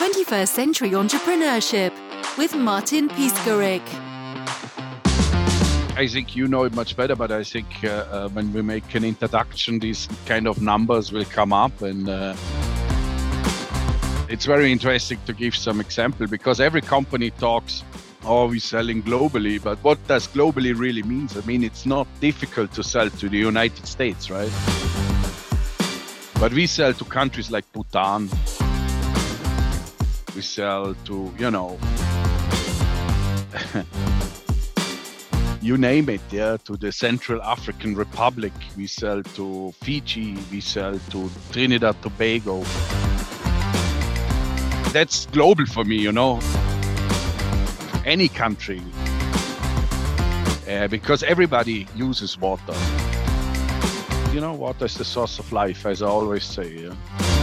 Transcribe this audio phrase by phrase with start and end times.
[0.00, 1.92] 21st Century Entrepreneurship
[2.38, 3.82] with Martin Piskarik.
[5.94, 8.94] I think you know it much better, but I think uh, uh, when we make
[8.94, 12.34] an introduction, these kind of numbers will come up, and uh,
[14.30, 17.84] it's very interesting to give some example because every company talks,
[18.24, 21.36] "Oh, we're selling globally," but what does globally really means?
[21.36, 24.52] I mean, it's not difficult to sell to the United States, right?
[26.40, 28.30] But we sell to countries like Bhutan.
[30.34, 31.78] We sell to, you know,
[35.60, 38.52] you name it, yeah, to the Central African Republic.
[38.76, 40.38] We sell to Fiji.
[40.52, 42.62] We sell to Trinidad, Tobago.
[44.92, 46.38] That's global for me, you know.
[48.04, 48.82] Any country.
[50.68, 52.74] Uh, because everybody uses water.
[54.32, 56.84] You know, water is the source of life, as I always say.
[56.84, 57.39] Yeah?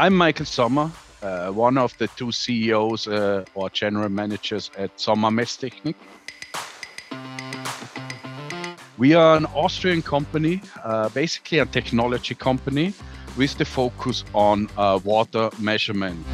[0.00, 5.28] I'm Michael Sommer, uh, one of the two CEOs uh, or general managers at Sommer
[5.28, 5.96] Messtechnik.
[8.96, 12.94] We are an Austrian company, uh, basically a technology company
[13.36, 16.24] with the focus on uh, water measurement.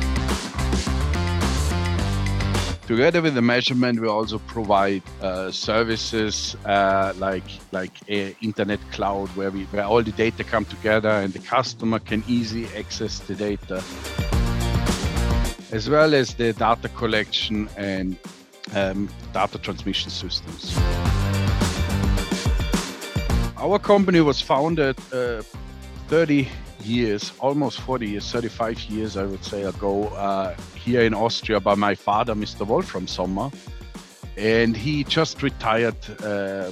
[2.87, 9.51] Together with the measurement, we also provide uh, services uh, like like internet cloud, where
[9.51, 13.83] we where all the data come together and the customer can easily access the data,
[15.73, 18.19] as well as the data collection and
[18.75, 20.77] um, data transmission systems.
[23.57, 25.43] Our company was founded uh,
[26.09, 26.47] 30
[26.83, 30.55] years, almost 40 years, 35 years, I would say, ago, uh,
[30.85, 32.67] here in Austria by my father, Mr.
[32.67, 33.51] Wolfram Sommer.
[34.37, 36.71] And he just retired uh,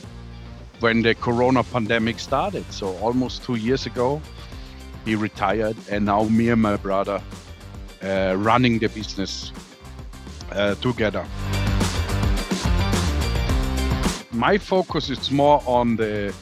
[0.80, 2.70] when the corona pandemic started.
[2.72, 4.20] So almost two years ago,
[5.04, 5.76] he retired.
[5.90, 7.22] And now me and my brother
[8.02, 9.52] uh, running the business
[10.50, 11.24] uh, together.
[14.32, 16.34] My focus is more on the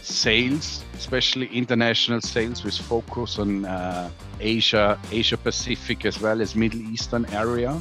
[0.00, 4.08] sales, especially international sales with focus on uh,
[4.40, 7.72] Asia, Asia Pacific, as well as Middle Eastern area.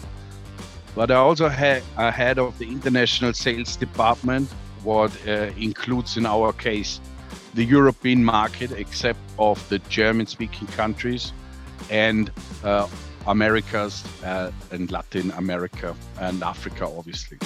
[0.96, 4.50] But I also had a head of the international sales department,
[4.84, 7.00] what uh, includes in our case
[7.54, 11.34] the European market, except of the German-speaking countries,
[11.90, 12.32] and
[12.64, 12.88] uh,
[13.28, 17.38] Americas uh, and Latin America and Africa, obviously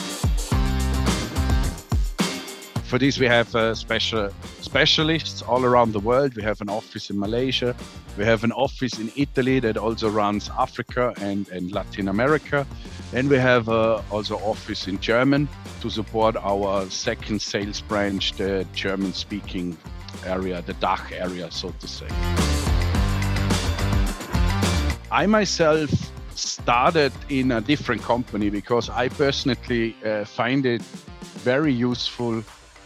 [2.86, 4.30] for this, we have a special
[4.76, 6.36] specialists all around the world.
[6.36, 7.74] We have an office in Malaysia.
[8.18, 12.68] We have an office in Italy that also runs Africa and, and Latin America.
[13.14, 15.48] And we have uh, also office in German
[15.80, 19.78] to support our second sales branch, the German-speaking
[20.26, 22.10] area, the DACH area, so to say.
[25.10, 25.90] I myself
[26.36, 30.82] started in a different company because I personally uh, find it
[31.46, 32.44] very useful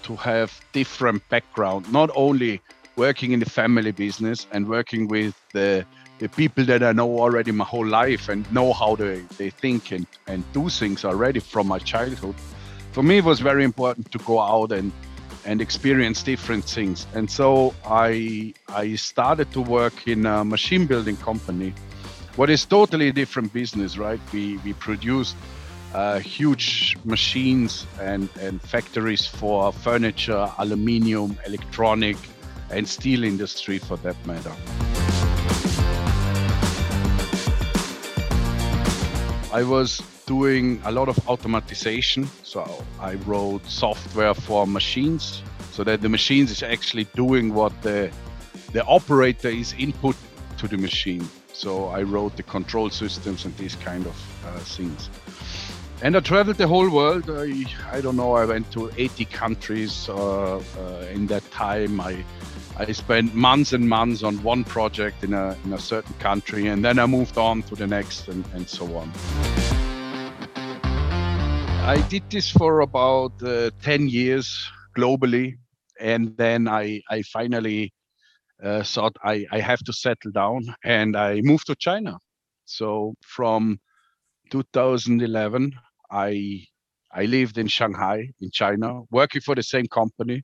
[0.10, 2.60] to have different background, not only
[2.96, 5.86] working in the family business and working with the,
[6.18, 9.92] the people that I know already my whole life and know how they, they think
[9.92, 12.34] and, and do things already from my childhood.
[12.92, 14.92] For me, it was very important to go out and,
[15.46, 17.06] and experience different things.
[17.14, 21.72] And so I, I started to work in a machine building company,
[22.36, 24.20] what is totally different business, right?
[24.34, 25.36] We, we produced
[25.94, 32.18] uh, huge machines and, and factories for furniture, aluminium, electronic,
[32.70, 34.54] and steel industry for that matter.
[39.52, 42.28] I was doing a lot of automatization.
[42.44, 48.12] So I wrote software for machines so that the machines is actually doing what the,
[48.74, 50.16] the operator is input
[50.60, 51.28] to the machine.
[51.52, 55.10] So I wrote the control systems and these kind of uh, things.
[56.02, 57.30] And I traveled the whole world.
[57.30, 60.62] I, I don't know, I went to 80 countries uh, uh,
[61.12, 62.00] in that time.
[62.00, 62.24] I,
[62.78, 66.86] I spent months and months on one project in a, in a certain country, and
[66.86, 69.12] then I moved on to the next and, and so on.
[71.86, 75.58] I did this for about uh, 10 years globally,
[76.00, 77.92] and then I, I finally
[78.64, 82.20] uh, thought I, I have to settle down, and I moved to China.
[82.64, 83.82] So from
[84.52, 85.74] 2011
[86.12, 86.66] I
[87.12, 90.44] I lived in Shanghai in China, working for the same company,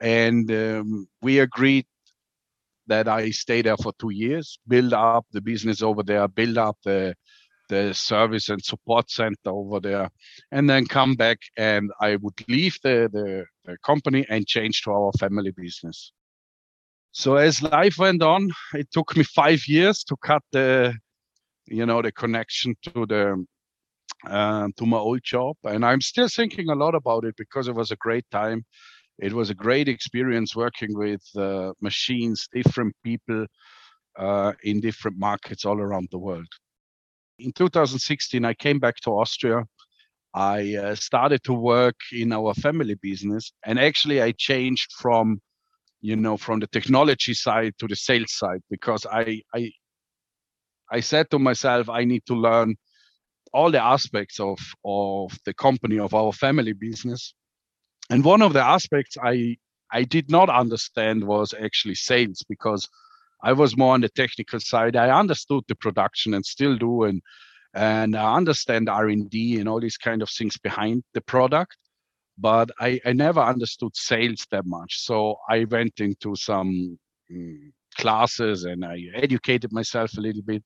[0.00, 1.86] and um, we agreed
[2.86, 6.76] that I stay there for two years, build up the business over there, build up
[6.84, 7.14] the
[7.70, 10.10] the service and support center over there,
[10.50, 14.90] and then come back and I would leave the, the, the company and change to
[14.90, 16.12] our family business.
[17.12, 20.94] So as life went on, it took me five years to cut the,
[21.66, 23.46] you know, the connection to the
[24.26, 27.74] uh, to my old job, and I'm still thinking a lot about it because it
[27.74, 28.64] was a great time.
[29.18, 33.46] It was a great experience working with uh, machines, different people
[34.18, 36.48] uh, in different markets all around the world.
[37.38, 39.64] In 2016, I came back to Austria.
[40.34, 45.40] I uh, started to work in our family business, and actually, I changed from,
[46.00, 49.72] you know, from the technology side to the sales side because I, I,
[50.90, 52.76] I said to myself, I need to learn
[53.52, 57.34] all the aspects of of the company of our family business.
[58.10, 59.56] And one of the aspects i
[59.92, 62.88] i did not understand was actually sales because
[63.42, 64.96] i was more on the technical side.
[64.96, 67.22] I understood the production and still do and
[67.74, 71.76] and i understand r&d and all these kind of things behind the product
[72.38, 75.00] but i i never understood sales that much.
[75.00, 76.98] So i went into some
[77.32, 80.64] mm, classes and i educated myself a little bit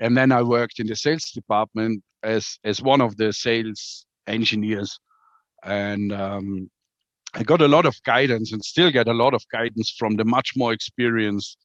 [0.00, 4.98] and then I worked in the sales department as as one of the sales engineers,
[5.64, 6.70] and um,
[7.34, 10.24] I got a lot of guidance and still get a lot of guidance from the
[10.24, 11.58] much more experienced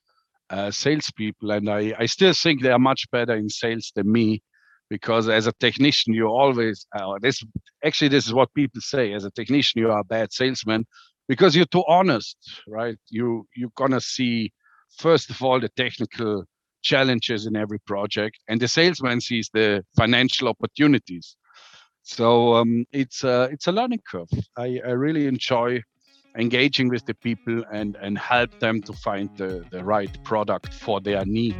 [0.50, 1.52] uh, salespeople.
[1.52, 4.42] And I I still think they are much better in sales than me,
[4.90, 7.44] because as a technician you always uh, this
[7.84, 10.86] actually this is what people say as a technician you are a bad salesman
[11.28, 12.38] because you're too honest,
[12.68, 12.98] right?
[13.10, 14.52] You you're gonna see
[14.98, 16.46] first of all the technical
[16.92, 21.36] challenges in every project, and the salesman sees the financial opportunities.
[22.04, 24.30] So um, it's a, it's a learning curve.
[24.56, 25.82] I, I really enjoy
[26.38, 31.02] engaging with the people and, and help them to find the, the right product for
[31.02, 31.56] their need.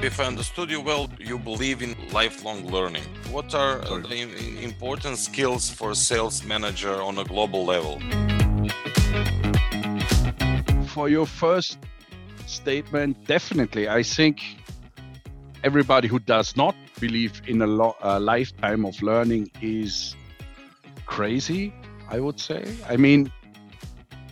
[0.00, 3.02] If I understood you well, you believe in lifelong learning.
[3.32, 8.00] What are the important skills for a sales manager on a global level?
[10.98, 11.78] For your first
[12.46, 13.88] statement, definitely.
[13.88, 14.42] I think
[15.62, 20.16] everybody who does not believe in a, lo- a lifetime of learning is
[21.06, 21.72] crazy,
[22.10, 22.64] I would say.
[22.88, 23.30] I mean,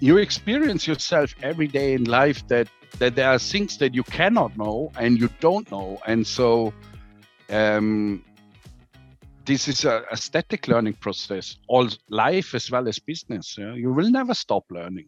[0.01, 2.67] you experience yourself every day in life that
[2.99, 6.75] that there are things that you cannot know and you don't know and so
[7.49, 8.25] um,
[9.45, 13.75] this is a, a, static learning process all life as well as business yeah?
[13.75, 15.07] you will never stop learning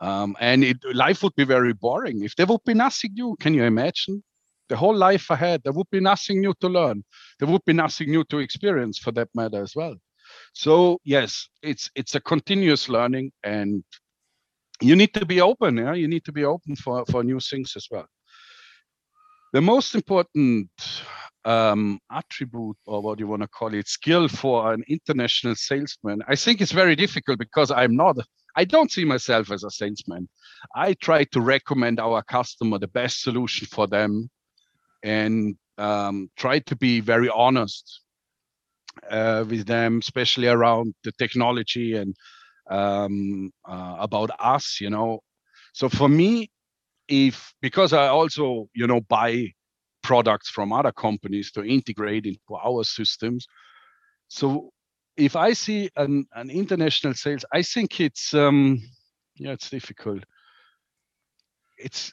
[0.00, 2.22] um, and it, life would be very boring.
[2.22, 4.22] If there would be nothing new can you imagine?
[4.68, 7.04] The whole life ahead there would be nothing new to learn.
[7.38, 9.96] There would be nothing new to experience for that matter as well.
[10.52, 13.84] So yes it's it's a continuous learning and
[14.80, 15.94] you need to be open yeah?
[15.94, 18.06] You need to be open for for new things as well.
[19.52, 20.70] The most important
[21.46, 26.34] um, attribute or what you want to call it skill for an international salesman i
[26.34, 28.16] think it's very difficult because i'm not
[28.56, 30.28] i don't see myself as a salesman
[30.74, 34.28] i try to recommend our customer the best solution for them
[35.02, 38.00] and um, try to be very honest
[39.10, 42.16] uh, with them especially around the technology and
[42.70, 45.20] um, uh, about us you know
[45.72, 46.50] so for me
[47.08, 49.52] if because i also you know buy
[50.06, 53.48] products from other companies to integrate into our systems.
[54.28, 54.70] So
[55.16, 58.80] if I see an, an international sales, I think it's um,
[59.36, 60.24] yeah, it's difficult.
[61.78, 62.12] It's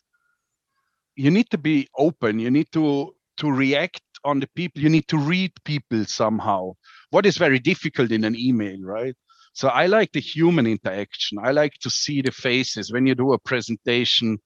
[1.15, 2.39] you need to be open.
[2.39, 4.81] You need to to react on the people.
[4.81, 6.73] You need to read people somehow.
[7.09, 9.15] What is very difficult in an email, right?
[9.53, 11.37] So I like the human interaction.
[11.41, 14.39] I like to see the faces when you do a presentation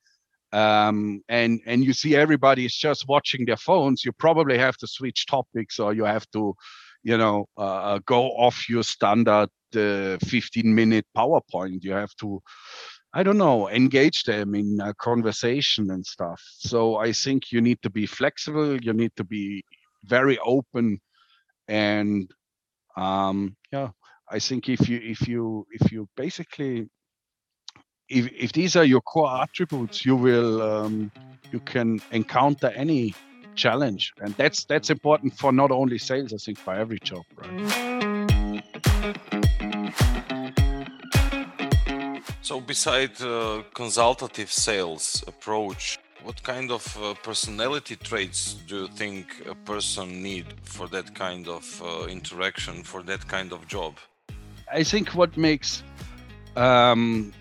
[0.54, 4.88] um, and and you see everybody is just watching their phones, you probably have to
[4.88, 6.56] switch topics or you have to,
[7.04, 11.84] you know, uh, uh go off your standard uh, 15 minute PowerPoint.
[11.84, 12.42] You have to,
[13.14, 16.42] I don't know, engage them in a conversation and stuff.
[16.60, 18.78] So I think you need to be flexible.
[18.82, 19.64] You need to be
[20.04, 21.00] very open,
[21.68, 22.30] and
[22.96, 23.90] um, yeah,
[24.32, 26.90] I think if you if you if you basically
[28.10, 31.12] if, if these are your core attributes, you will um,
[31.52, 33.14] you can encounter any
[33.58, 36.34] challenge, and that's that's important for not only sales.
[36.34, 38.64] I think for every job, right?
[42.42, 49.46] So, beside uh, consultative sales approach, what kind of uh, personality traits do you think
[49.46, 53.98] a person need for that kind of uh, interaction, for that kind of job?
[54.72, 55.84] I think what makes
[56.56, 57.34] um,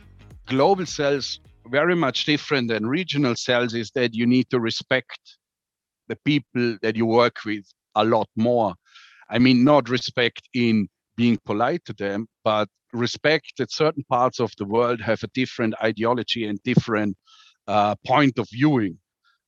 [0.47, 5.36] global sales very much different than regional sales is that you need to respect
[6.09, 8.75] the people that you work with a lot more.
[9.29, 14.53] I mean, not respect in being polite to them, but respect that certain parts of
[14.59, 17.17] the world have a different ideology and different
[17.67, 18.99] uh, point of viewing.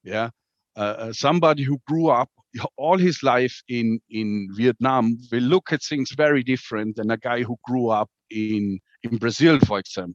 [0.03, 0.31] Yeah,
[0.77, 2.31] uh, uh, somebody who grew up
[2.77, 7.43] all his life in in Vietnam will look at things very different than a guy
[7.43, 10.15] who grew up in in Brazil, for example.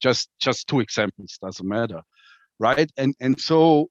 [0.00, 2.02] Just just two examples doesn't matter,
[2.58, 2.90] right?
[2.96, 3.88] And and so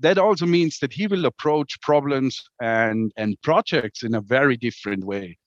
[0.00, 5.04] that also means that he will approach problems and and projects in a very different
[5.04, 5.38] way.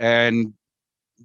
[0.00, 0.54] And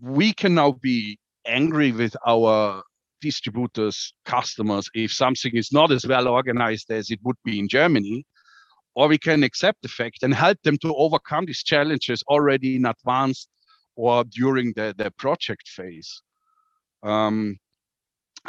[0.02, 2.84] we can now be angry with our
[3.22, 8.24] distributors customers if something is not as well organized as it would be in germany
[8.98, 12.86] or we can accept the fact and help them to overcome these challenges already in
[12.86, 13.48] advance
[13.96, 16.24] or during the, the project phase.
[17.04, 17.58] Um,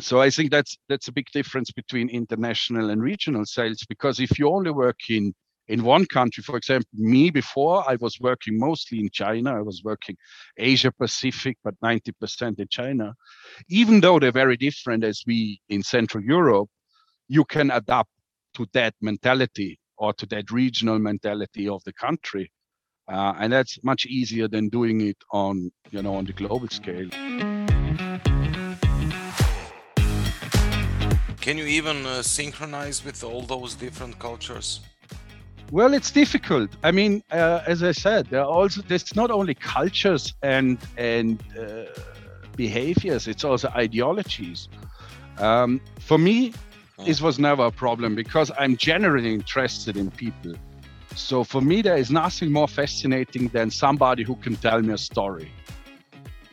[0.01, 4.39] so I think that's that's a big difference between international and regional sales because if
[4.39, 5.35] you only work in
[5.69, 9.83] in one country, for example, me before I was working mostly in China, I was
[9.85, 10.17] working
[10.57, 13.15] Asia Pacific, but 90% in China.
[13.69, 16.71] Even though they're very different as we in Central Europe,
[17.29, 18.11] you can adapt
[18.55, 22.51] to that mentality or to that regional mentality of the country.
[23.07, 27.09] Uh, and that's much easier than doing it on you know on the global scale.
[31.41, 34.81] Can you even uh, synchronize with all those different cultures?
[35.71, 36.71] Well, it's difficult.
[36.83, 41.43] I mean, uh, as I said, there are also there's not only cultures and and
[41.59, 41.85] uh,
[42.57, 44.69] behaviors; it's also ideologies.
[45.39, 46.53] Um, for me,
[46.99, 47.05] hmm.
[47.05, 50.55] this was never a problem because I'm generally interested in people.
[51.15, 54.99] So for me, there is nothing more fascinating than somebody who can tell me a
[54.99, 55.53] story.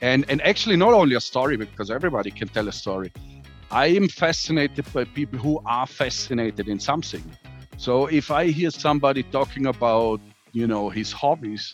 [0.02, 3.12] And and actually, not only a story because everybody can tell a story
[3.72, 7.24] I am fascinated by people who are fascinated in something.
[7.78, 10.22] So if I hear somebody talking about,
[10.54, 11.74] you know, his hobbies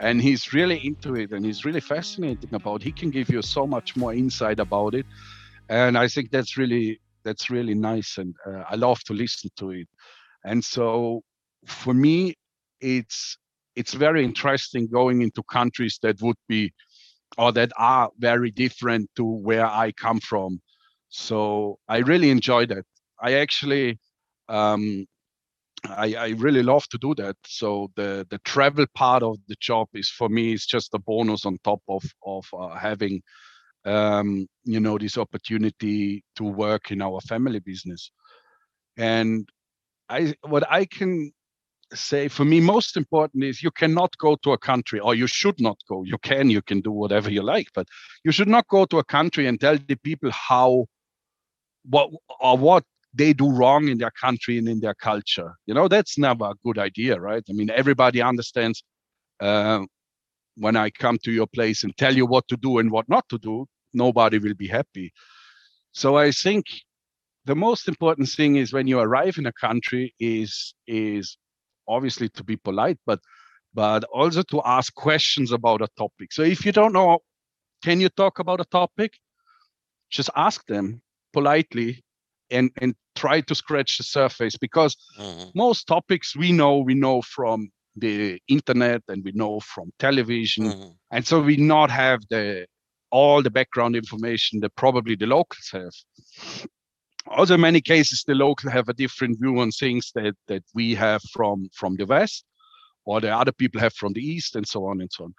[0.00, 3.66] and he's really into it and he's really fascinated about, he can give you so
[3.66, 5.06] much more insight about it.
[5.68, 9.70] And I think that's really that's really nice and uh, I love to listen to
[9.70, 9.88] it.
[10.44, 11.22] And so
[11.66, 12.34] for me
[12.80, 13.36] it's
[13.74, 16.72] it's very interesting going into countries that would be
[17.36, 20.60] or that are very different to where I come from
[21.08, 22.84] so I really enjoy that.
[23.20, 23.98] I actually,
[24.48, 25.06] um,
[25.88, 27.36] I, I really love to do that.
[27.46, 31.46] So the the travel part of the job is for me is just a bonus
[31.46, 33.22] on top of of uh, having,
[33.84, 38.10] um, you know, this opportunity to work in our family business.
[38.96, 39.48] And
[40.08, 41.32] I what I can
[41.94, 45.60] say for me most important is you cannot go to a country or you should
[45.60, 47.86] not go you can you can do whatever you like but
[48.24, 50.84] you should not go to a country and tell the people how
[51.88, 55.54] what or what they do wrong in their country and in their culture.
[55.66, 57.42] You know, that's never a good idea, right?
[57.48, 58.82] I mean, everybody understands
[59.40, 59.84] uh,
[60.56, 63.28] when I come to your place and tell you what to do and what not
[63.30, 65.12] to do, nobody will be happy.
[65.92, 66.66] So I think
[67.46, 71.38] the most important thing is when you arrive in a country is is
[71.88, 73.20] obviously to be polite, but
[73.72, 76.32] but also to ask questions about a topic.
[76.32, 77.18] So if you don't know,
[77.82, 79.18] can you talk about a topic?
[80.10, 81.02] Just ask them
[81.36, 82.02] politely
[82.50, 85.48] and and try to scratch the surface because mm-hmm.
[85.54, 87.68] most topics we know we know from
[88.04, 90.90] the internet and we know from television mm-hmm.
[91.14, 92.66] and so we not have the
[93.10, 95.96] all the background information that probably the locals have
[97.36, 100.94] also in many cases the locals have a different view on things that that we
[100.94, 102.44] have from from the west
[103.04, 105.34] or the other people have from the east and so on and so on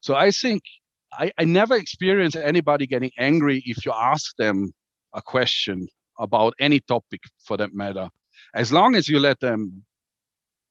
[0.00, 0.62] so i think
[1.12, 4.72] I, I never experienced anybody getting angry if you ask them
[5.16, 8.08] a question about any topic for that matter,
[8.54, 9.84] as long as you let them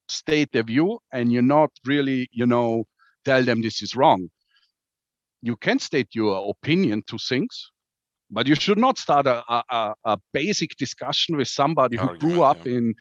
[0.08, 2.84] state their view and you're not really, you know,
[3.24, 4.28] tell them this is wrong.
[5.42, 7.70] You can state your opinion to things,
[8.30, 12.64] but you should not start a, a, a basic discussion with somebody who grew up
[12.64, 12.72] yeah.
[12.72, 12.94] in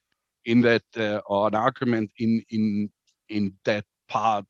[0.46, 2.90] in that uh, or an argument in in
[3.30, 4.46] in that part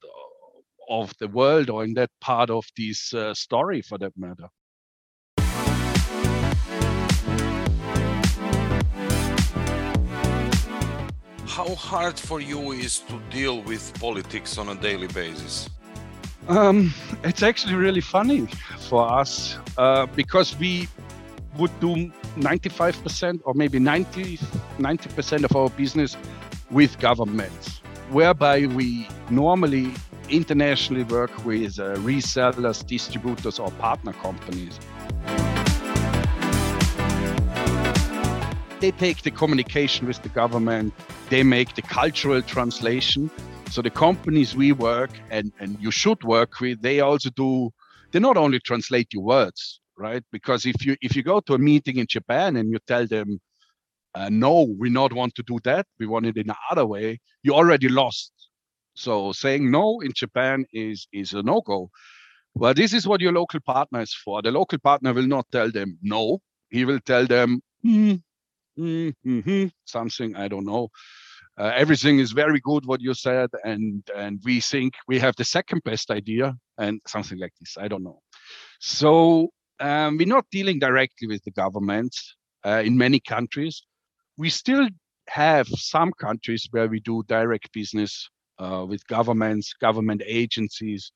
[0.90, 4.50] of the world or in that part of this uh, story for that matter.
[11.56, 15.70] How hard for you is to deal with politics on a daily basis?
[16.50, 16.94] Um,
[17.24, 18.48] it's actually really funny
[18.90, 20.90] for us uh, because we
[21.58, 24.38] would do 95% or maybe 90
[24.80, 26.18] 90% of our business
[26.72, 29.94] with governments, whereby we normally
[30.28, 34.78] internationally work with uh, resellers, distributors, or partner companies.
[38.80, 40.94] They take the communication with the government,
[41.30, 43.32] they make the cultural translation.
[43.72, 47.72] So the companies we work and, and you should work with, they also do,
[48.12, 50.24] they not only translate your words, right?
[50.32, 53.40] Because if you if you go to a meeting in Japan and you tell them,
[54.14, 57.54] uh, no, we not want to do that, we want it in another way, you
[57.54, 58.32] already lost.
[58.94, 61.90] So saying no in Japan is is a no-go.
[62.54, 64.42] Well, this is what your local partner is for.
[64.42, 66.40] The local partner will not tell them no.
[66.70, 68.22] He will tell them mm,
[68.80, 70.90] mm-hmm, something I don't know.
[71.58, 75.46] Uh, everything is very good what you said, and and we think we have the
[75.46, 77.78] second best idea, and something like this.
[77.80, 78.20] I don't know.
[78.80, 83.84] So um, we're not dealing directly with the governments uh, in many countries.
[84.38, 84.88] We still
[85.30, 88.30] have some countries where we do direct business
[88.60, 91.12] uh, with governments, government agencies.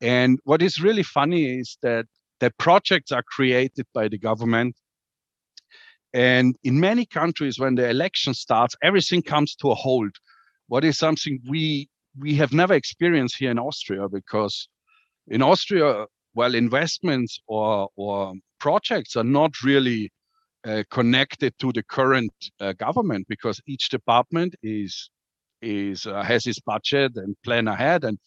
[0.00, 2.06] And what is really funny is that
[2.40, 4.76] the projects are created by the government.
[6.14, 10.12] And in many countries, when the election starts, everything comes to a halt.
[10.68, 14.68] What is something we we have never experienced here in Austria because
[15.26, 20.10] in Austria, well, investments or or projects are not really
[20.64, 25.10] uh, connected to the current uh, government because each department is
[25.62, 28.18] is uh, has its budget and plan ahead and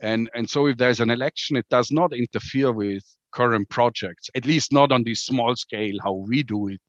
[0.00, 4.46] and and so if there's an election it does not interfere with current projects at
[4.46, 6.80] least not on this small scale how we do it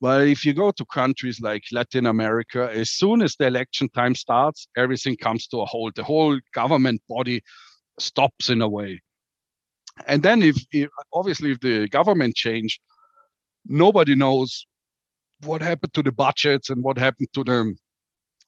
[0.00, 4.14] well if you go to countries like latin america as soon as the election time
[4.14, 5.94] starts everything comes to a halt.
[5.94, 7.42] The whole government body
[7.98, 9.00] stops in a way.
[10.06, 12.80] And then if, if obviously if the government change
[13.66, 14.66] nobody knows
[15.44, 17.74] what happened to the budgets and what happened to the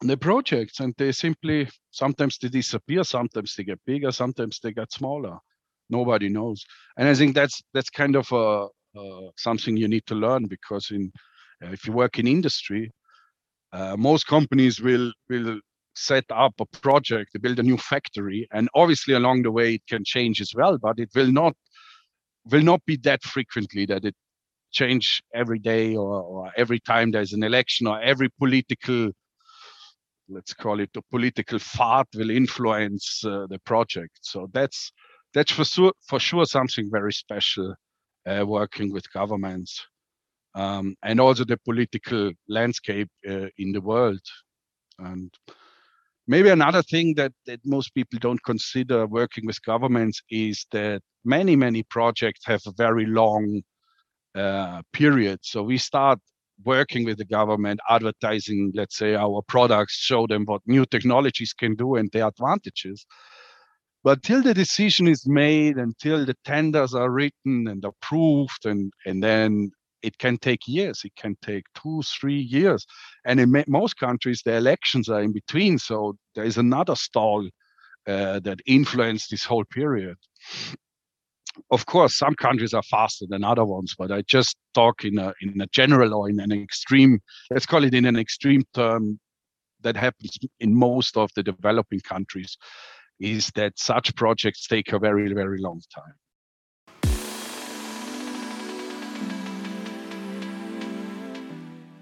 [0.01, 0.81] the projects.
[0.81, 5.39] And they simply sometimes they disappear sometimes they get bigger sometimes they get smaller.
[5.91, 6.65] Nobody knows.
[6.97, 8.67] And i think that's that's kind of a,
[8.99, 11.32] uh, something you need to learn because in uh,
[11.71, 12.91] if you work in industry
[13.73, 15.61] uh, most companies will will
[15.95, 19.83] set up a project to build a new factory and obviously along the way it
[19.89, 21.55] can change as well but it will not
[22.47, 24.15] will not be that frequently that it
[24.73, 29.11] change every day or, or every time there's an election or every political
[30.29, 34.19] let's call it a political fart will influence uh, the project.
[34.23, 34.93] So that's
[35.35, 37.75] that's for sure for sure something very special
[38.27, 39.85] uh, working with governments
[40.55, 44.21] um, and also the political landscape uh, in the world
[44.99, 45.33] and
[46.27, 51.57] maybe another thing that, that most people don't consider working with governments is that many
[51.57, 53.63] many projects have a very long
[54.35, 56.19] uh, period so we start
[56.65, 61.75] working with the government, advertising, let's say, our products, show them what new technologies can
[61.75, 63.07] do and their advantages.
[64.05, 69.23] But till the decision is made, until the tenders are written and approved, and, and
[69.23, 69.71] then
[70.03, 71.03] it can take years.
[71.05, 72.87] It can take two, three years.
[73.25, 75.79] And in most countries, the elections are in between.
[75.79, 77.49] So there is another stall
[78.07, 80.17] uh, that influence this whole period
[81.71, 85.33] of course, some countries are faster than other ones, but I just talk in a
[85.41, 87.21] in a general or in an extreme.
[87.51, 89.19] Let's call it in an extreme term
[89.83, 92.57] that happens in most of the developing countries,
[93.21, 96.15] is that such projects take a very very long time.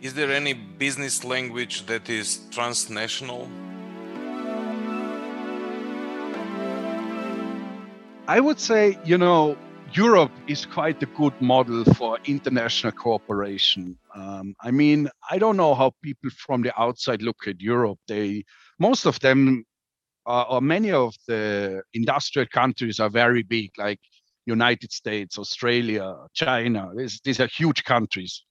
[0.02, 3.46] Is there any business language that is transnational?
[8.26, 9.58] I would say, you know,
[9.92, 13.98] Europe is quite a good model for international cooperation.
[14.14, 17.98] Um, I mean, I don't know how people from the outside look at Europe.
[18.08, 18.44] They,
[18.78, 19.66] most of them,
[20.26, 24.00] uh, or many of the industrial countries are very big, like
[24.46, 26.90] United States, Australia, China.
[26.96, 28.44] These, these are huge countries,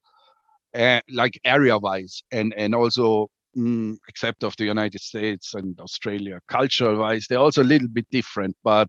[0.75, 3.27] uh, like area-wise, and and also
[3.57, 8.55] mm, except of the United States and Australia, cultural-wise, they're also a little bit different,
[8.63, 8.87] but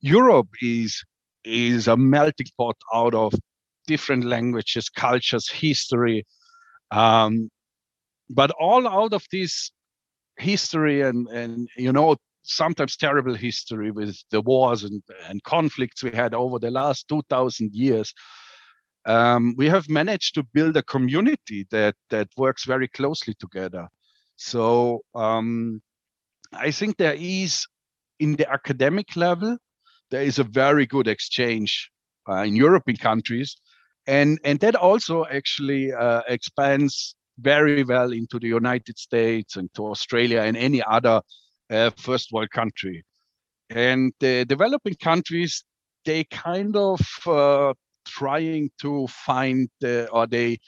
[0.00, 1.02] Europe is
[1.44, 3.32] is a melting pot out of
[3.86, 6.26] different languages, cultures, history,
[6.90, 7.48] um,
[8.28, 9.70] but all out of this
[10.38, 16.10] history and and you know sometimes terrible history with the wars and, and conflicts we
[16.10, 18.14] had over the last 2000 years
[19.06, 23.88] um, we have managed to build a community that that works very closely together
[24.36, 25.80] so um,
[26.52, 27.66] i think there is
[28.20, 29.56] in the academic level
[30.10, 31.90] there is a very good exchange
[32.28, 33.56] uh, in European countries,
[34.06, 39.86] and and that also actually uh, expands very well into the United States and to
[39.86, 41.20] Australia and any other
[41.70, 43.04] uh, first world country.
[43.70, 45.64] And the developing countries,
[46.04, 47.74] they kind of uh,
[48.08, 49.68] trying to find
[50.12, 50.58] or they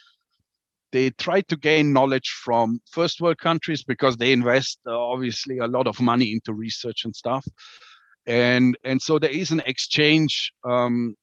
[0.93, 5.67] they try to gain knowledge from first world countries because they invest uh, obviously a
[5.67, 7.47] lot of money into research and stuff.
[8.27, 11.15] And and so there is an exchange um,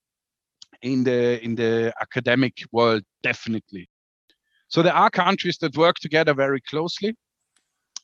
[0.81, 3.89] in the in the academic world definitely.
[4.69, 7.15] So there are countries that work together very closely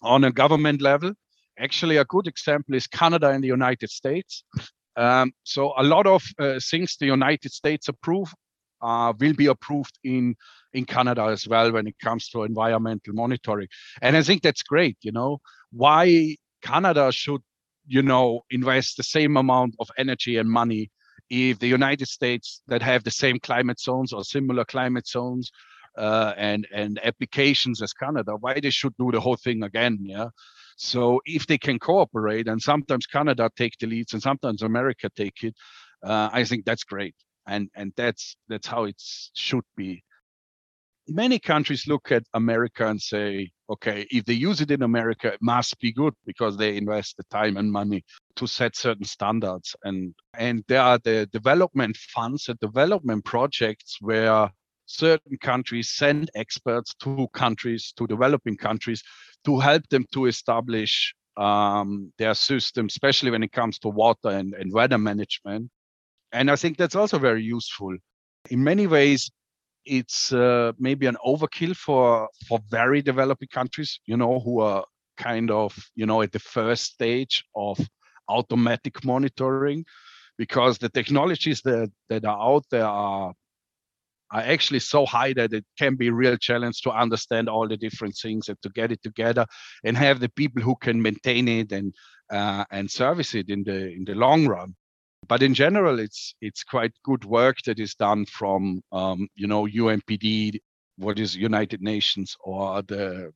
[0.01, 1.11] on a government level.
[1.59, 4.43] Actually a good example is canada and the united states
[4.95, 8.33] um, so a lot of uh, things the united states approve
[8.83, 10.35] uh, will be approved in
[10.73, 13.67] in Canada as well when it comes to environmental monitoring.
[14.01, 14.97] And I think that's great.
[15.01, 15.39] You know
[15.71, 17.41] why Canada should
[17.87, 20.91] you know invest the same amount of energy and money
[21.29, 25.51] if the United States that have the same climate zones or similar climate zones
[25.97, 29.97] uh, and and applications as Canada, why they should do the whole thing again?
[30.01, 30.29] Yeah.
[30.77, 35.43] So if they can cooperate, and sometimes Canada take the leads, and sometimes America take
[35.43, 35.55] it,
[36.03, 37.15] uh, I think that's great.
[37.47, 39.01] And and that's that's how it
[39.33, 40.03] should be.
[41.07, 45.41] Many countries look at america and say okay if they use it in america it
[45.41, 48.05] must be good because they invest the time and money
[48.35, 49.75] to set certain standards.
[49.83, 54.49] And and there are the development funds and development projects where
[54.85, 59.01] certain countries send experts to countries to developing countries
[59.45, 64.53] to help them to establish um, their system especially when it comes to water and,
[64.53, 65.69] and weather management
[66.33, 67.95] and I think that's also very useful.
[68.49, 69.31] In many ways,
[69.85, 74.83] it's uh, maybe an overkill for for very developing countries, you know, who are
[75.15, 77.79] kind of you know at the first stage of
[78.27, 79.85] automatic monitoring,
[80.37, 83.33] because the technologies that that are out there are
[84.33, 87.77] are actually so high that it can be a real challenge to understand all the
[87.77, 89.45] different things and to get it together
[89.83, 91.93] and have the people who can maintain it and
[92.31, 94.75] uh, and service it in the in the long run.
[95.27, 99.67] But in general, it's it's quite good work that is done from um, you know
[99.67, 100.59] UNPD,
[100.97, 103.31] what is United Nations, or the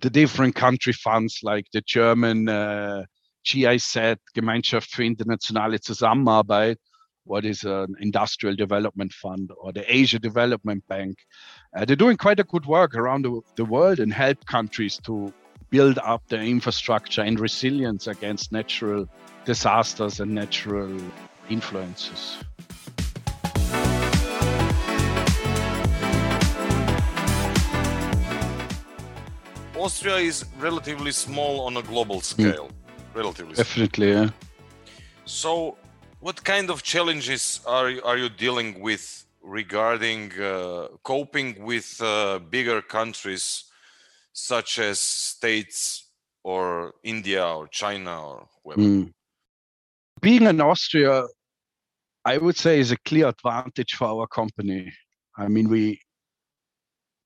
[0.00, 3.04] the different country funds like the German uh,
[3.44, 6.78] GIZ, Gemeinschaft für internationale Zusammenarbeit,
[7.28, 11.18] what is an industrial development fund, or the Asia Development Bank.
[11.76, 15.32] Uh, they're doing quite a good work around the, the world and help countries to
[15.70, 19.06] build up their infrastructure and resilience against natural
[19.44, 20.98] disasters and natural
[21.50, 22.38] influences.
[29.76, 32.68] Austria is relatively small on a global scale.
[32.68, 33.14] Mm.
[33.14, 33.54] Relatively.
[33.54, 34.24] Definitely, small.
[34.24, 34.30] yeah.
[35.24, 35.76] So,
[36.20, 42.82] what kind of challenges are are you dealing with regarding uh, coping with uh, bigger
[42.82, 43.64] countries
[44.32, 46.06] such as states
[46.42, 48.80] or India or China or whoever?
[48.80, 49.12] Mm.
[50.20, 51.24] Being in Austria,
[52.24, 54.92] I would say is a clear advantage for our company.
[55.36, 56.00] I mean, we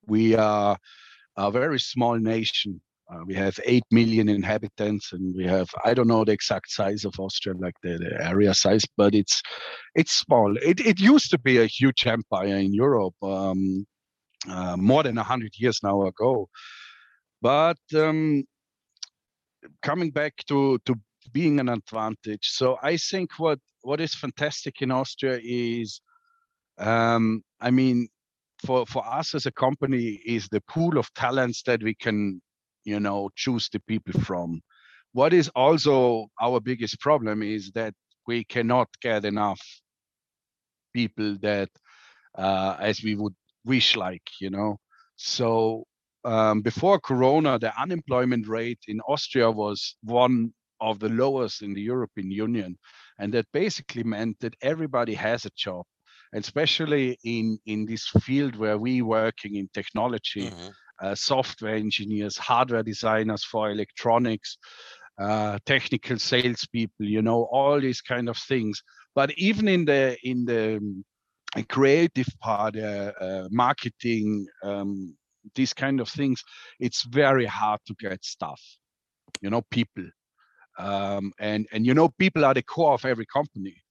[0.06, 0.76] we are
[1.36, 2.80] a very small nation.
[3.12, 7.04] Uh, we have 8 million inhabitants and we have i don't know the exact size
[7.04, 9.42] of austria like the, the area size but it's
[9.94, 10.56] it's small.
[10.56, 13.86] It, it used to be a huge empire in europe um,
[14.48, 16.48] uh, more than 100 years now ago.
[17.40, 18.44] But um,
[19.82, 20.94] coming back to to
[21.32, 26.00] being an advantage, so I think what what is fantastic in Austria is,
[26.78, 28.08] um, I mean,
[28.64, 32.40] for for us as a company is the pool of talents that we can,
[32.84, 34.60] you know, choose the people from.
[35.12, 37.94] What is also our biggest problem is that
[38.26, 39.60] we cannot get enough
[40.94, 41.68] people that
[42.36, 44.78] uh, as we would wish like you know
[45.16, 45.84] so
[46.24, 51.80] um, before Corona, the unemployment rate in Austria was one of the lowest in the
[51.80, 52.78] European Union.
[53.18, 55.84] And that basically meant that everybody has a job,
[56.34, 60.68] especially in, in this field where we working in technology, mm-hmm.
[61.02, 64.56] Uh, software engineers, hardware designers for electronics,
[65.20, 68.82] uh, technical salespeople, you know, all these kind of things.
[69.14, 71.04] But even in the in the um,
[71.68, 75.16] creative part, uh, uh marketing, um,
[75.54, 76.42] these kind of things,
[76.80, 78.60] it's very hard to get stuff,
[79.40, 80.04] you know, people.
[80.78, 83.81] Um, and and you know, people are the core of every company.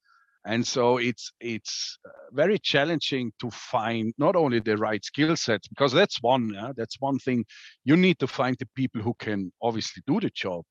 [0.46, 5.68] And so it's it's uh, very challenging to find not only the right skill sets
[5.68, 7.46] because that's one yeah, that's one thing
[7.84, 10.64] you need to find the people who can obviously do the job.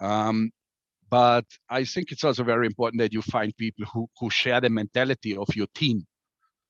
[0.00, 0.50] Um,
[1.08, 4.70] but I think it's also very important that you find people who who share the
[4.70, 6.06] mentality of your team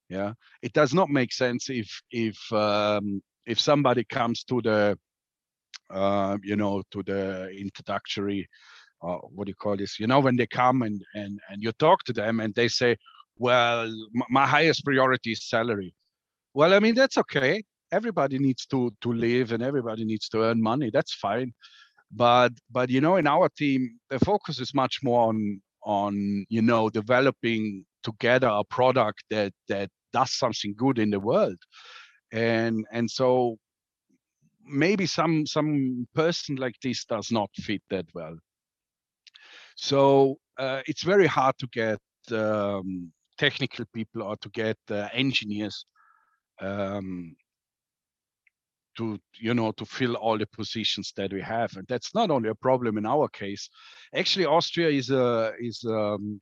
[0.09, 4.99] yeah it does not make sense if if um, if somebody comes to the
[5.91, 8.49] uh, you know to the introductory
[9.05, 11.73] uh, what do you call this you know when they come and and and you
[11.73, 12.97] talk to them and they say
[13.37, 13.91] well
[14.31, 15.95] my highest priority is salary
[16.55, 17.63] well i mean that's okay
[17.95, 20.91] everybody needs to to live and everybody needs to earn money.
[20.93, 21.53] That's fine.
[22.11, 26.63] But but you know, in our team, the focus is much more on on you
[26.63, 31.59] know developing together a product that that does something good in the world
[32.33, 33.57] and and so
[34.65, 38.37] maybe some some person like this does not fit that well
[39.75, 41.99] so uh, it's very hard to get
[42.33, 45.87] um, technical people or to get uh, engineers
[46.61, 47.35] um,
[48.97, 52.49] to you know to fill all the positions that we have and that's not only
[52.49, 53.69] a problem in our case.
[54.15, 56.41] Actually austria is a is um,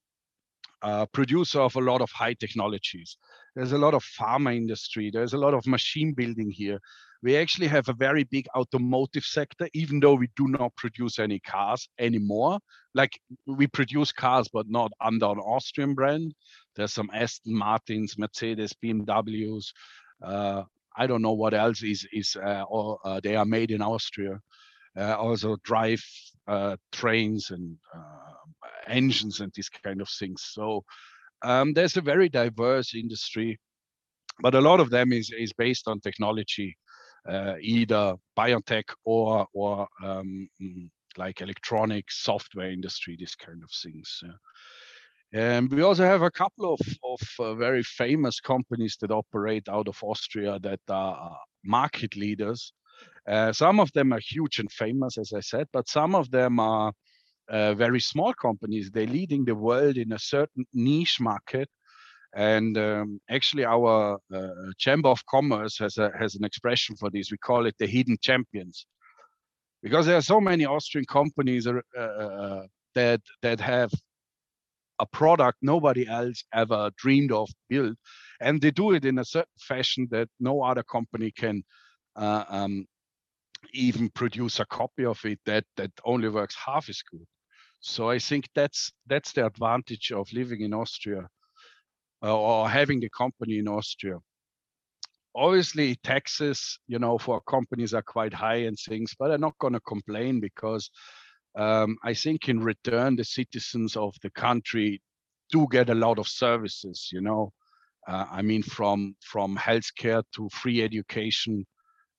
[0.83, 3.17] a producer of a lot of high technologies.
[3.55, 5.11] There's a lot of pharma industry.
[5.11, 6.79] There's a lot of machine building here
[7.23, 11.39] we actually have a very big automotive sector even though we do not produce any
[11.41, 12.59] cars anymore
[12.95, 13.13] like
[13.47, 16.35] we produce cars but not under an austrian brand
[16.77, 19.67] there's some aston martins mercedes bmws
[20.25, 20.63] uh,
[20.97, 24.41] I don't know what else is is uh, or uh, they are made in Austria.
[24.97, 26.03] Uh, also drive
[26.47, 28.33] uh, trains and uh,
[28.87, 30.43] engines and these kind of things.
[30.53, 30.85] So
[31.43, 33.59] um, there's a very diverse industry,
[34.41, 36.77] but a lot of them is is based on technology,
[37.29, 44.23] either biotech or or um, mm, like electronic software industry, these kind of things.
[45.35, 49.89] And we also have a couple of, of uh, very famous companies that operate out
[49.89, 52.73] of Austria that are market leaders.
[53.27, 56.61] Uh, some of them are huge and famous, as I said, but some of them
[56.61, 56.93] are
[57.49, 58.91] uh, very small companies.
[58.91, 61.69] They're leading the world in a certain niche market.
[62.35, 67.31] And um, actually, our uh, Chamber of Commerce has, a, has an expression for this.
[67.31, 68.87] We call it the hidden champions.
[69.83, 72.63] Because there are so many Austrian companies uh, uh,
[72.95, 73.91] that, that have
[74.99, 77.97] a product nobody else ever dreamed of build
[78.41, 81.63] and they do it in a certain fashion that no other company can
[82.17, 82.87] uh, um,
[83.73, 87.27] even produce a copy of it that that only works half as good
[87.81, 91.27] so i think that's that's the advantage of living in austria uh,
[92.23, 94.19] or having the company in austria
[95.35, 99.73] obviously taxes you know for companies are quite high and things but i'm not going
[99.73, 100.91] to complain because
[101.55, 105.03] um, I think in return, the citizens of the country
[105.51, 107.11] do get a lot of services.
[107.13, 107.53] You know,
[108.09, 111.67] uh, I mean, from from healthcare to free education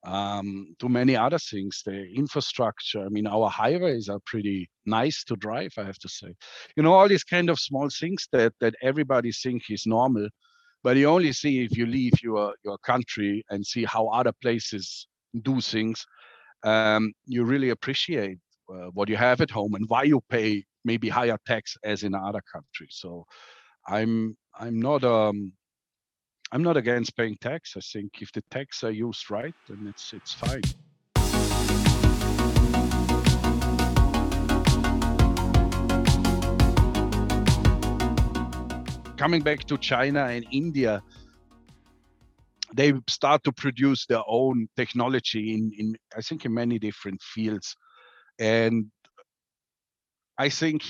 [0.06, 1.82] um, to many other things.
[1.86, 3.06] The infrastructure.
[3.06, 5.74] I mean, our highways are pretty nice to drive.
[5.78, 6.34] I have to say.
[6.76, 10.28] You know, all these kind of small things that that everybody think is normal,
[10.84, 15.08] but you only see if you leave your your country and see how other places
[15.42, 16.06] do things.
[16.64, 18.38] Um, you really appreciate
[18.74, 22.16] uh, what you have at home and why you pay maybe higher tax as in
[22.16, 22.96] other countries.
[23.02, 23.26] So
[23.88, 25.54] I'm I'm not um
[26.54, 27.74] I'm not against paying tax.
[27.76, 30.62] I think if the tax are used right, then it's it's fine.
[39.18, 41.02] Coming back to China and India,
[42.76, 47.76] they start to produce their own technology in, in I think in many different fields.
[48.38, 48.92] And
[50.38, 50.84] I think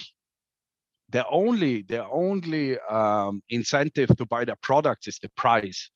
[1.13, 5.89] the only the only um, incentive to buy their products is the price.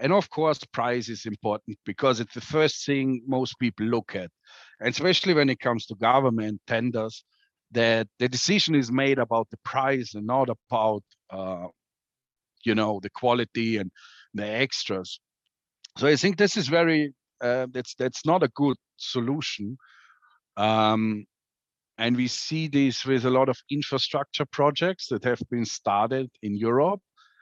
[0.00, 4.30] And of course, price is important because it's the first thing most people look at,
[4.80, 7.24] and especially when it comes to government tenders,
[7.72, 11.66] that the decision is made about the price and not about, uh,
[12.64, 13.90] you know, the quality and
[14.34, 15.20] the extras.
[15.96, 19.78] So I think this is very uh, that's that's not a good solution
[20.56, 21.26] um,
[21.98, 26.56] and we see this with a lot of infrastructure projects that have been started in
[26.56, 27.00] Europe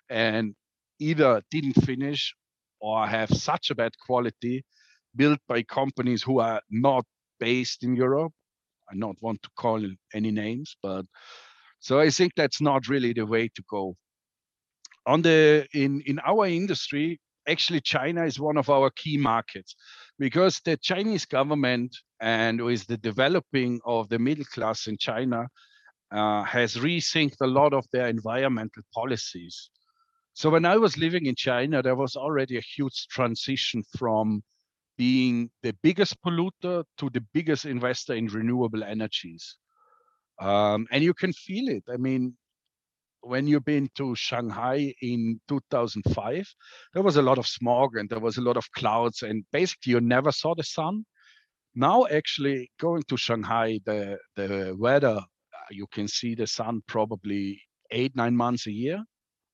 [0.09, 0.55] and
[0.99, 2.35] either didn't finish
[2.81, 4.65] or have such a bad quality
[5.15, 7.05] built by companies who are not
[7.39, 8.33] based in Europe.
[8.91, 9.83] I don't want to call
[10.15, 11.05] any names, but
[11.81, 13.97] so I think that's not really the way to go.
[15.07, 19.77] On the in in our industry, actually China is one of our key markets
[20.19, 25.47] because the Chinese government and with the developing of the middle class in China
[26.13, 29.71] uh, has rethinked a lot of their environmental policies.
[30.35, 34.43] So when I was living in China, there was already a huge transition from
[34.99, 39.57] being the biggest polluter to the biggest investor in renewable energies.
[40.41, 41.85] Um, and you can feel it.
[41.93, 42.37] I mean,
[43.27, 46.55] when you've been to Shanghai in 2005,
[46.95, 49.93] there was a lot of smog and there was a lot of clouds, and basically
[49.93, 51.05] you never saw the sun.
[51.75, 57.61] Now, actually, going to Shanghai, the the weather uh, you can see the sun probably
[57.91, 59.05] eight nine months a year,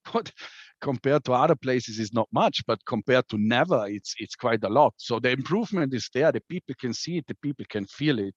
[0.12, 0.32] But
[0.80, 4.68] compared to other places is not much, but compared to never, it's it's quite a
[4.68, 4.94] lot.
[4.96, 6.32] So the improvement is there.
[6.32, 7.26] The people can see it.
[7.26, 8.34] The people can feel it.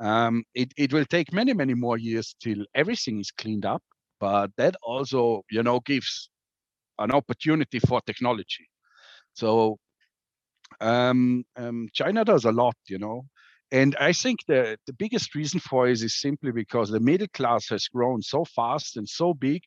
[0.00, 3.82] Um, it it will take many many more years till everything is cleaned up,
[4.22, 6.30] but that also you know gives
[7.00, 8.66] an opportunity for technology.
[9.34, 9.78] So
[10.80, 13.22] um, um, China does a lot, you know.
[13.72, 17.68] And I think the, the biggest reason for it is simply because the middle class
[17.70, 19.62] has grown so fast and so big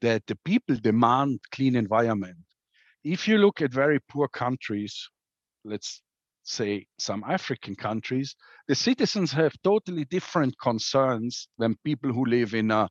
[0.00, 2.38] that the people demand clean environment.
[3.04, 5.08] If you look at very poor countries,
[5.64, 6.02] let's
[6.42, 8.34] say some African countries,
[8.66, 12.88] the citizens have totally different concerns than people who live in a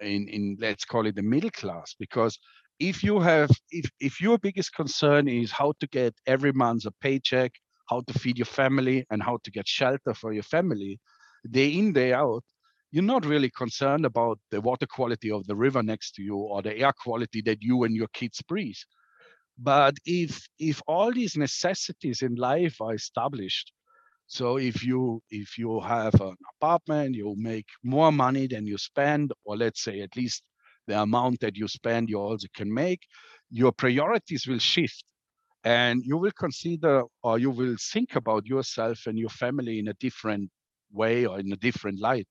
[0.00, 2.38] in, in let's call it the middle class because
[2.78, 6.92] if you have if if your biggest concern is how to get every month a
[7.00, 7.52] paycheck
[7.88, 10.98] how to feed your family and how to get shelter for your family
[11.50, 12.44] day in day out
[12.90, 16.62] you're not really concerned about the water quality of the river next to you or
[16.62, 18.78] the air quality that you and your kids breathe.
[19.58, 23.72] But if if all these necessities in life are established
[24.28, 29.32] so if you if you have an apartment you make more money than you spend
[29.44, 30.44] or let's say at least
[30.88, 33.00] the amount that you spend you also can make
[33.50, 35.04] your priorities will shift.
[35.64, 39.94] And you will consider or you will think about yourself and your family in a
[39.94, 40.50] different
[40.92, 42.26] way or in a different light.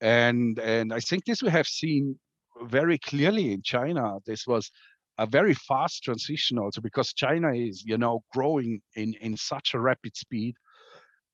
[0.00, 2.18] And and i think this we have seen
[2.64, 4.18] very clearly in china.
[4.26, 4.70] This was
[5.18, 9.80] a very fast transition also because china is you know growing in in such a
[9.80, 10.54] rapid speed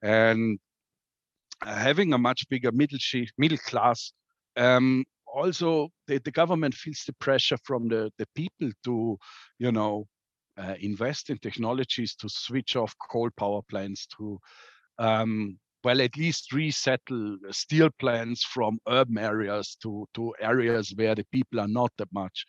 [0.03, 0.59] and
[1.63, 2.99] having a much bigger middle
[3.39, 4.13] middle class
[4.57, 9.17] um, also the, the government feels the pressure from the, the people to
[9.59, 10.07] you know
[10.59, 14.39] uh, invest in technologies to switch off coal power plants to
[14.99, 21.25] um, well at least resettle steel plants from urban areas to to areas where the
[21.33, 22.45] people are not that much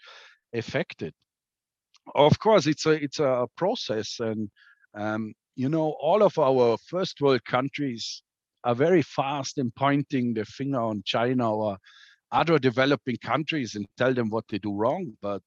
[0.54, 1.14] affected.
[2.16, 4.50] Of course it's a it's a process and
[4.94, 8.24] um, you know all of our first world countries
[8.64, 11.78] are very fast in pointing the finger on china or
[12.34, 15.14] other developing countries and tell them what they do wrong.
[15.22, 15.42] But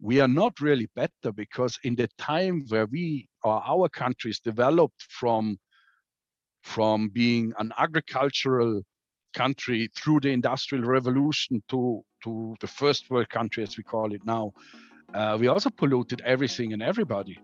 [0.00, 5.02] we are not really better because in the time where we or our countries developed
[5.10, 5.58] from
[6.62, 8.82] from being an agricultural
[9.34, 14.24] country through the industrial revolution to to the first world country as we call it
[14.24, 14.52] now
[15.12, 17.38] uh, we also polluted everything and everybody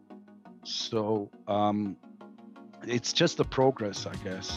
[0.65, 1.97] so um,
[2.87, 4.57] it's just a progress i guess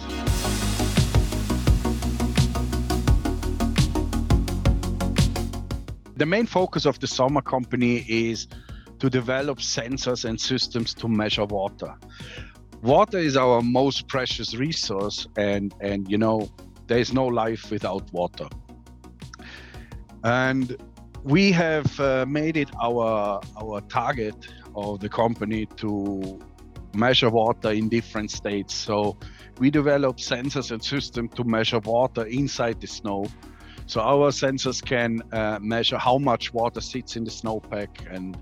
[6.15, 8.47] The main focus of the Sommer company is
[8.99, 11.95] to develop sensors and systems to measure water.
[12.83, 16.49] Water is our most precious resource, and, and you know,
[16.87, 18.47] there is no life without water.
[20.23, 20.77] And
[21.23, 24.35] we have uh, made it our, our target
[24.75, 26.39] of the company to
[26.93, 28.73] measure water in different states.
[28.73, 29.17] So
[29.59, 33.25] we develop sensors and systems to measure water inside the snow
[33.85, 38.37] so our sensors can uh, measure how much water sits in the snowpack and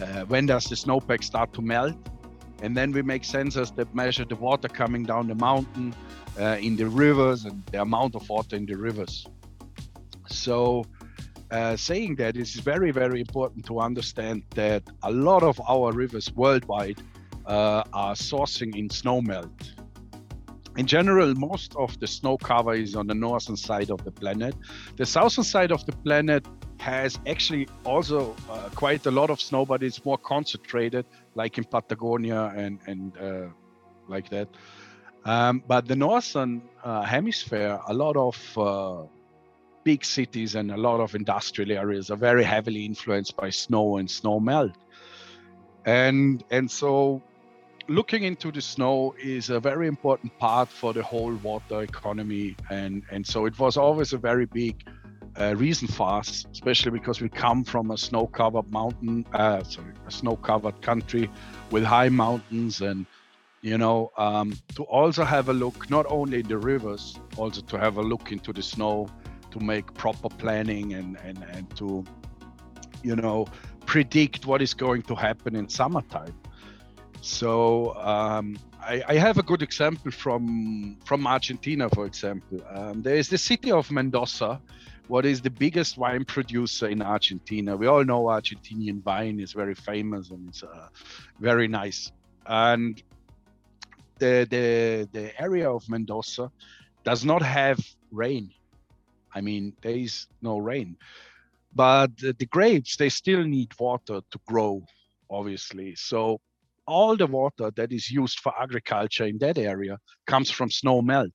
[0.00, 1.96] uh, when does the snowpack start to melt.
[2.62, 5.94] And then we make sensors that measure the water coming down the mountain
[6.38, 9.26] uh, in the rivers and the amount of water in the rivers.
[10.28, 10.84] So
[11.52, 15.92] uh, saying that, it is very, very important to understand that a lot of our
[15.92, 17.00] rivers worldwide
[17.46, 19.72] uh, are sourcing in snowmelt
[20.76, 24.54] in general, most of the snow cover is on the northern side of the planet.
[24.96, 26.46] The southern side of the planet
[26.78, 31.64] has actually also uh, quite a lot of snow, but it's more concentrated, like in
[31.64, 33.48] Patagonia and and uh,
[34.08, 34.48] like that.
[35.24, 39.04] Um, but the northern uh, hemisphere, a lot of uh,
[39.84, 44.10] big cities and a lot of industrial areas are very heavily influenced by snow and
[44.10, 44.76] snow melt,
[45.84, 47.22] and and so
[47.88, 52.56] looking into the snow is a very important part for the whole water economy.
[52.70, 54.76] And and so it was always a very big
[55.38, 59.92] uh, reason for us especially because we come from a snow covered mountain uh, sorry
[60.06, 61.30] a snow covered country
[61.70, 63.06] with high mountains and
[63.62, 67.78] you know um, to also have a look not only in the rivers also to
[67.78, 69.08] have a look into the snow
[69.52, 72.04] to make proper planning and and, and to
[73.02, 73.46] you know
[73.86, 76.34] predict what is going to happen in summertime
[77.22, 82.60] so um, I, I, have a good example from from Argentina, for example.
[82.68, 84.60] Um, there is the city of Mendoza,
[85.06, 87.76] what is the biggest wine producer in Argentina.
[87.76, 90.88] We all know Argentinian wine is very famous and it's uh,
[91.38, 92.10] very nice.
[92.44, 93.00] And
[94.18, 96.50] the, the the area of Mendoza
[97.04, 97.78] does not have
[98.10, 98.50] rain.
[99.34, 100.96] I mean, there is no rain.
[101.74, 104.84] but the grapes they still need water to grow
[105.30, 105.94] obviously.
[105.96, 106.40] So
[106.86, 111.32] all the water that is used for agriculture in that area comes from snow melt.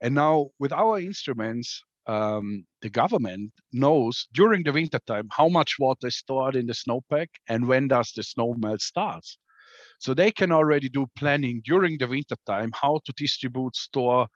[0.00, 5.76] And now with our instruments um, the government knows during the winter time how much
[5.78, 9.38] water is stored in the snowpack and when does the snow melt starts.
[10.00, 14.28] So they can already do planning during the winter time how to distribute store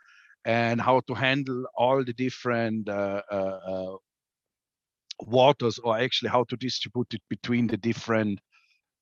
[0.49, 3.97] and how to handle all the different uh, uh, uh,
[5.21, 8.41] waters or actually how to distribute it between the different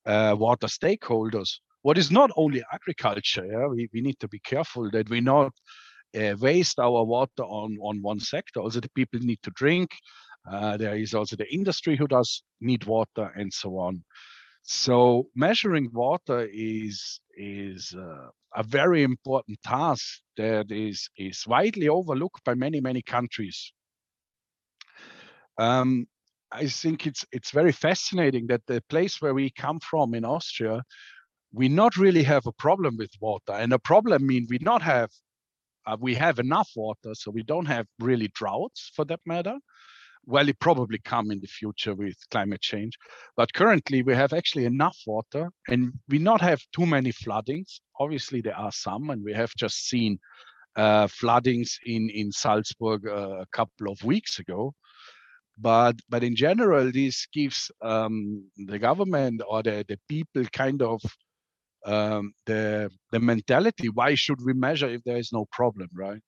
[0.05, 1.49] water stakeholders.
[1.83, 5.53] What is not only agriculture, yeah, we, we need to be careful that we not
[6.19, 8.59] uh, waste our water on, on one sector.
[8.59, 9.89] Also, the people need to drink.
[10.51, 14.03] Uh, there is also the industry who does need water and so on.
[14.69, 22.43] So measuring water is is uh, a very important task that is is widely overlooked
[22.43, 23.71] by many many countries.
[25.57, 26.05] Um,
[26.51, 30.83] I think it's it's very fascinating that the place where we come from in Austria,
[31.53, 35.09] we not really have a problem with water, and a problem mean we not have
[35.85, 39.55] uh, we have enough water, so we don't have really droughts for that matter.
[40.27, 42.97] Well, it probably come in the future with climate change,
[43.37, 47.81] but currently we have actually enough water, and we not have too many floodings.
[47.99, 50.19] Obviously, there are some, and we have just seen
[50.75, 54.73] uh, floodings in in Salzburg uh, a couple of weeks ago
[55.57, 61.01] but but in general this gives um, the government or the, the people kind of
[61.85, 66.21] um, the the mentality why should we measure if there is no problem right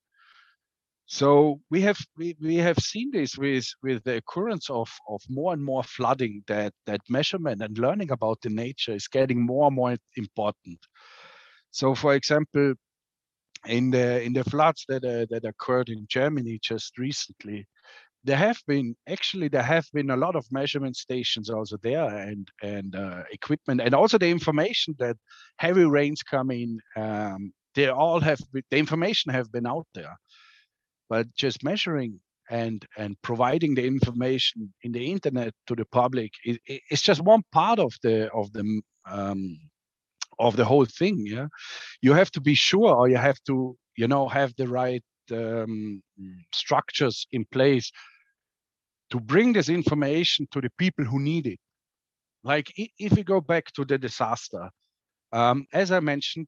[1.12, 5.52] so we have we, we have seen this with with the occurrence of of more
[5.52, 9.74] and more flooding that that measurement and learning about the nature is getting more and
[9.74, 10.78] more important.
[11.72, 12.74] So for example
[13.66, 17.66] in the in the floods that uh, that occurred in germany just recently
[18.24, 22.48] there have been actually there have been a lot of measurement stations also there and
[22.62, 25.16] and uh, equipment and also the information that
[25.58, 28.40] heavy rains come in um, they all have
[28.70, 30.16] the information have been out there
[31.10, 36.58] but just measuring and and providing the information in the internet to the public is,
[36.90, 39.58] is just one part of the of the um,
[40.38, 41.48] of the whole thing yeah
[42.00, 46.02] you have to be sure or you have to you know have the right um,
[46.52, 47.92] structures in place
[49.10, 51.58] to bring this information to the people who need it.
[52.42, 54.70] Like if we go back to the disaster,
[55.32, 56.46] um, as I mentioned,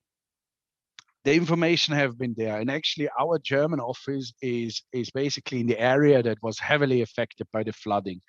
[1.24, 5.78] the information have been there, and actually our German office is is basically in the
[5.78, 8.20] area that was heavily affected by the flooding,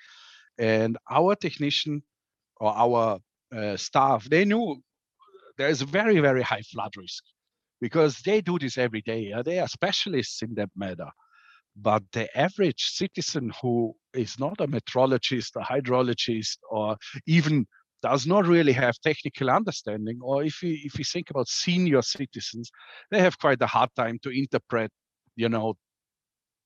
[0.57, 2.03] and our technician
[2.57, 3.19] or our
[3.55, 4.81] uh, staff they knew
[5.57, 7.23] there is very very high flood risk
[7.81, 9.33] because they do this every day.
[9.43, 11.09] They are specialists in that matter.
[11.75, 17.65] But the average citizen who is not a meteorologist, a hydrologist, or even
[18.03, 22.69] does not really have technical understanding, or if we if we think about senior citizens,
[23.09, 24.91] they have quite a hard time to interpret,
[25.35, 25.73] you know,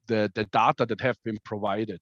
[0.07, 1.99] the the data that have been provided.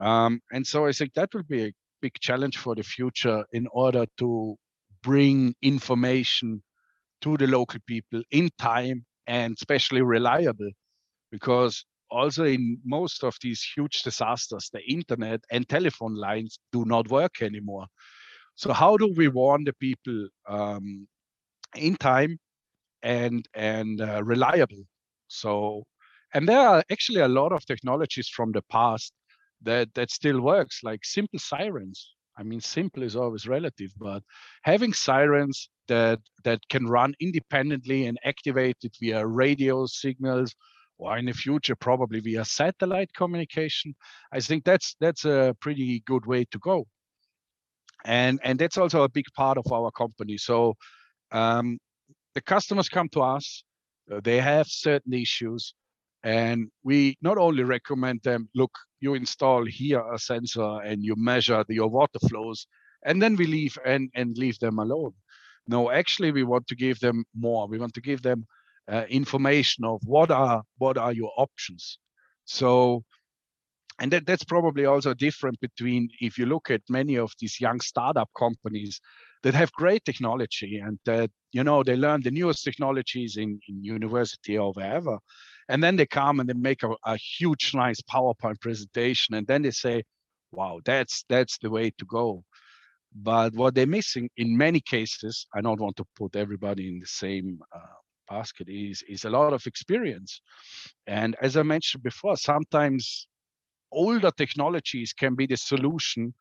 [0.00, 3.66] Um, and so I think that will be a big challenge for the future in
[3.72, 4.56] order to
[5.02, 6.62] bring information
[7.20, 10.70] to the local people in time and especially reliable
[11.30, 17.10] because also in most of these huge disasters, the internet and telephone lines do not
[17.10, 17.86] work anymore.
[18.60, 21.08] So how do we warn the people um,
[21.74, 22.38] in time
[23.02, 24.84] and and uh, reliable?
[25.28, 25.84] So,
[26.34, 29.14] and there are actually a lot of technologies from the past
[29.62, 32.06] that that still works, like simple sirens.
[32.38, 34.22] I mean, simple is always relative, but
[34.64, 40.54] having sirens that that can run independently and activated via radio signals
[40.98, 43.94] or in the future probably via satellite communication
[44.32, 46.86] i think that's that's a pretty good way to go
[48.04, 50.36] and and that's also a big part of our company.
[50.38, 50.74] So
[51.32, 51.78] um,
[52.34, 53.64] the customers come to us
[54.10, 55.74] uh, they have certain issues
[56.22, 61.64] and we not only recommend them look you install here a sensor and you measure
[61.66, 62.66] the, your water flows
[63.06, 65.12] and then we leave and and leave them alone.
[65.66, 67.68] No actually we want to give them more.
[67.68, 68.46] We want to give them
[68.90, 71.98] uh, information of what are what are your options.
[72.44, 73.04] So
[74.00, 77.80] and that, that's probably also different between if you look at many of these young
[77.80, 79.00] startup companies
[79.42, 83.84] that have great technology and that you know they learn the newest technologies in, in
[83.84, 85.18] university or wherever
[85.68, 89.62] and then they come and they make a, a huge nice powerpoint presentation and then
[89.62, 90.02] they say
[90.50, 92.42] wow that's that's the way to go.
[93.12, 97.06] But what they're missing in many cases i don't want to put everybody in the
[97.06, 97.96] same uh,
[98.28, 100.40] basket is is a lot of experience.
[101.06, 103.26] And as i mentioned before sometimes
[103.92, 106.34] older technologies can be the solution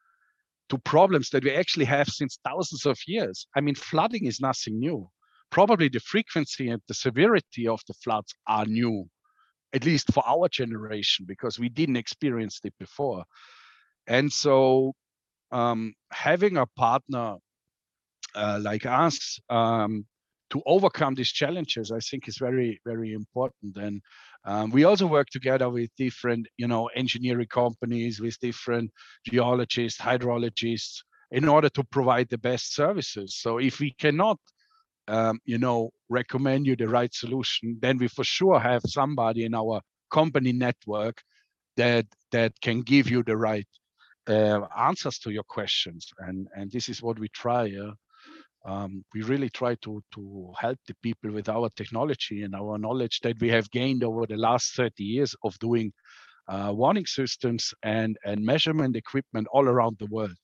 [0.70, 3.48] to problems that we actually have since thousands of years.
[3.56, 5.10] I mean, flooding is nothing new.
[5.50, 9.10] Probably the frequency and the severity of the floods are new,
[9.74, 13.24] at least for our generation, because we didn't experience it before.
[14.06, 14.94] And so,
[15.52, 17.38] um, having a partner
[18.36, 20.06] uh, like us um,
[20.52, 23.78] to overcome these challenges, I think is very, very important.
[23.78, 24.02] And
[24.46, 28.92] um, we also work together with different, you know, engineering companies, with different
[29.26, 33.36] geologists, hydrologists, in order to provide the best services.
[33.38, 34.38] So if we cannot,
[35.08, 39.54] um, you know, recommend you the right solution, then we for sure have somebody in
[39.54, 39.82] our
[40.12, 41.22] company network
[41.78, 43.68] that that can give you the right
[44.28, 46.10] uh, answers to your questions.
[46.20, 47.66] And and this is what we try.
[47.66, 47.92] Yeah?
[48.66, 53.20] Um, we really try to to help the people with our technology and our knowledge
[53.22, 55.92] that we have gained over the last 30 years of doing
[56.48, 60.36] uh, warning systems and and measurement equipment all around the world.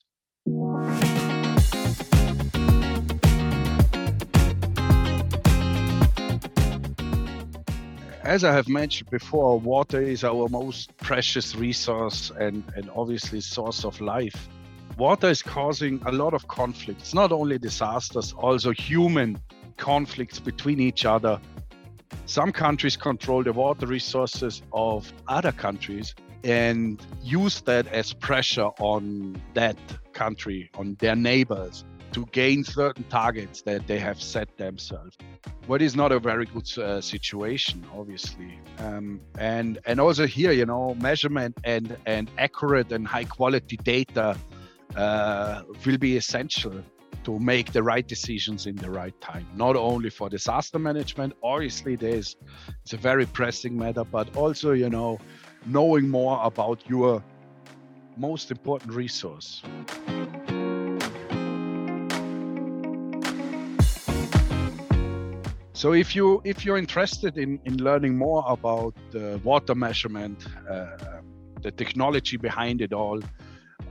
[8.22, 13.84] As I have mentioned before, water is our most precious resource and, and obviously source
[13.84, 14.48] of life
[14.96, 19.40] water is causing a lot of conflicts, not only disasters, also human
[19.76, 21.40] conflicts between each other.
[22.24, 29.40] Some countries control the water resources of other countries and use that as pressure on
[29.54, 29.76] that
[30.12, 35.18] country, on their neighbors, to gain certain targets that they have set themselves.
[35.66, 38.58] What is not a very good uh, situation, obviously.
[38.78, 44.36] Um, and and also here, you know, measurement and and accurate and high quality data
[44.94, 46.82] uh, will be essential
[47.24, 51.32] to make the right decisions in the right time not only for disaster management.
[51.42, 52.36] Obviously there's
[52.82, 55.18] it's a very pressing matter but also you know
[55.66, 57.22] knowing more about your
[58.16, 59.62] most important resource.
[65.72, 71.20] So if you if you're interested in in learning more about the water measurement uh,
[71.60, 73.20] the technology behind it all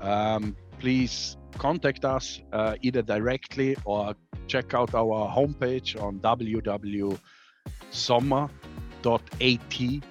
[0.02, 4.16] um, please contact us uh, either directly or
[4.48, 7.20] check out our homepage on www.sommer.at,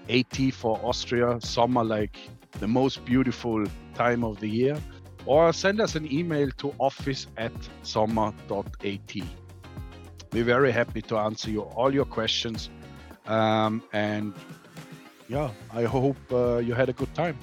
[0.08, 2.18] AT for Austria, summer like
[2.60, 4.76] the most beautiful time of the year,
[5.26, 7.52] or send us an email to office at
[7.82, 9.14] sommer.at.
[10.32, 12.70] We're very happy to answer you all your questions.
[13.26, 14.34] Um, and
[15.28, 17.38] yeah, I hope uh, you had a good time.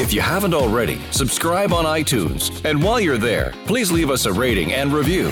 [0.00, 2.64] If you haven't already, subscribe on iTunes.
[2.64, 5.28] And while you're there, please leave us a rating and review.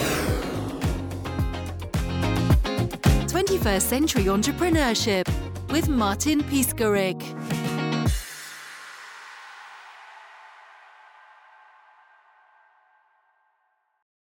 [3.29, 5.27] 21st Century Entrepreneurship
[5.71, 7.19] with Martin Piskarik.